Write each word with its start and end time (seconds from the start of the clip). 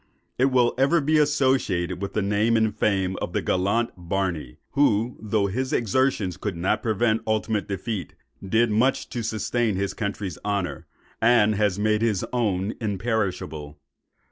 It 0.39 0.45
will 0.45 0.73
ever 0.79 0.99
be 0.99 1.19
associated 1.19 2.01
with 2.01 2.13
the 2.13 2.23
name 2.23 2.57
and 2.57 2.75
fame 2.75 3.17
of 3.21 3.33
the 3.33 3.41
gallant 3.43 3.91
Barney, 3.95 4.57
who, 4.71 5.15
though 5.21 5.45
his 5.45 5.71
exertions 5.71 6.37
could 6.37 6.57
not 6.57 6.81
prevent 6.81 7.21
ultimate 7.27 7.67
defeat, 7.67 8.15
did 8.43 8.71
much 8.71 9.09
to 9.09 9.21
sustain 9.21 9.75
his 9.75 9.93
country's 9.93 10.39
honour, 10.43 10.87
and 11.21 11.53
has 11.53 11.77
made 11.77 12.01
his 12.01 12.25
own 12.33 12.73
imperishable. 12.81 13.77